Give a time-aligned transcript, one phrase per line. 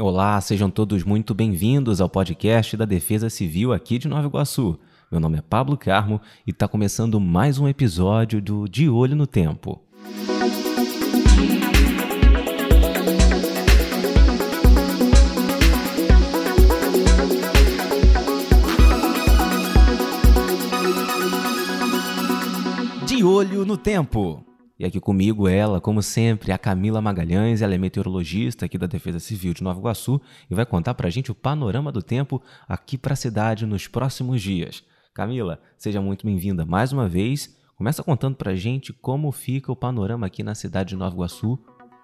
[0.00, 4.78] Olá, sejam todos muito bem-vindos ao podcast da Defesa Civil aqui de Nova Iguaçu.
[5.10, 9.26] Meu nome é Pablo Carmo e está começando mais um episódio do De Olho no
[9.26, 9.82] Tempo.
[23.04, 24.47] De Olho no Tempo.
[24.78, 29.18] E aqui comigo ela, como sempre, a Camila Magalhães, ela é meteorologista aqui da Defesa
[29.18, 33.14] Civil de Nova Iguaçu e vai contar pra gente o panorama do tempo aqui para
[33.14, 34.84] a cidade nos próximos dias.
[35.12, 37.56] Camila, seja muito bem-vinda mais uma vez.
[37.76, 41.58] Começa contando pra gente como fica o panorama aqui na cidade de Nova Iguaçu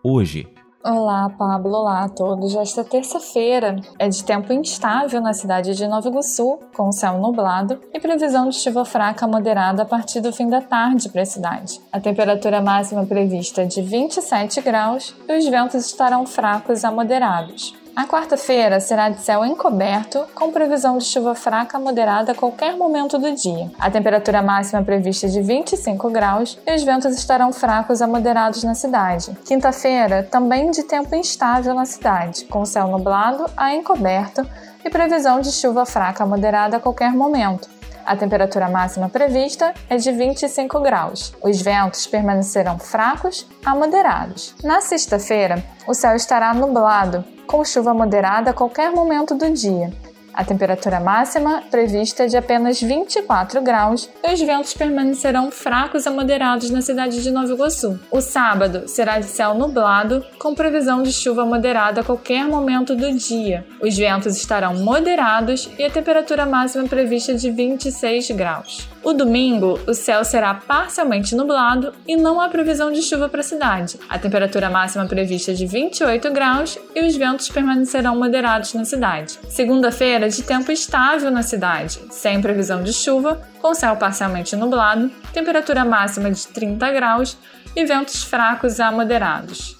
[0.00, 0.46] hoje.
[0.82, 1.74] Olá, Pablo.
[1.74, 2.54] Olá a todos.
[2.54, 8.00] Esta terça-feira é de tempo instável na cidade de Nova Iguaçu, com céu nublado e
[8.00, 11.78] previsão de chuva fraca moderada a partir do fim da tarde para a cidade.
[11.92, 17.74] A temperatura máxima prevista é de 27 graus e os ventos estarão fracos a moderados.
[18.00, 23.18] A quarta-feira será de céu encoberto, com previsão de chuva fraca moderada a qualquer momento
[23.18, 23.70] do dia.
[23.78, 28.64] A temperatura máxima prevista é de 25 graus e os ventos estarão fracos a moderados
[28.64, 29.36] na cidade.
[29.44, 34.48] Quinta-feira, também de tempo instável na cidade, com céu nublado a encoberto
[34.82, 37.68] e previsão de chuva fraca moderada a qualquer momento.
[38.06, 41.34] A temperatura máxima prevista é de 25 graus.
[41.42, 44.54] Os ventos permanecerão fracos a moderados.
[44.64, 49.92] Na sexta-feira, o céu estará nublado com chuva moderada a qualquer momento do dia.
[50.32, 56.12] A temperatura máxima prevista é de apenas 24 graus e os ventos permanecerão fracos a
[56.12, 57.98] moderados na cidade de Nova Iguaçu.
[58.08, 63.12] O sábado será de céu nublado, com previsão de chuva moderada a qualquer momento do
[63.12, 63.66] dia.
[63.82, 68.88] Os ventos estarão moderados e a temperatura máxima prevista é de 26 graus.
[69.02, 73.44] O domingo, o céu será parcialmente nublado e não há previsão de chuva para a
[73.44, 73.98] cidade.
[74.08, 79.38] A temperatura máxima prevista é de 28 graus e os ventos permanecerão moderados na cidade.
[79.48, 85.82] Segunda-feira, de tempo estável na cidade, sem previsão de chuva, com céu parcialmente nublado, temperatura
[85.82, 87.38] máxima de 30 graus
[87.74, 89.79] e ventos fracos a moderados.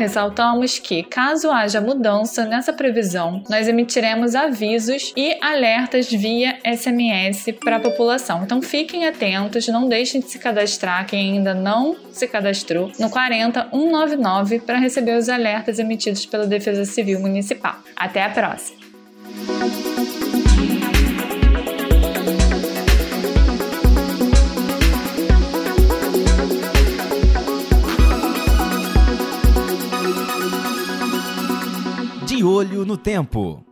[0.00, 7.76] Ressaltamos que, caso haja mudança nessa previsão, nós emitiremos avisos e alertas via SMS para
[7.76, 8.42] a população.
[8.42, 14.60] Então fiquem atentos, não deixem de se cadastrar quem ainda não se cadastrou no 40199
[14.60, 17.76] para receber os alertas emitidos pela Defesa Civil Municipal.
[17.94, 18.80] Até a próxima!
[32.42, 33.69] Olho no Tempo.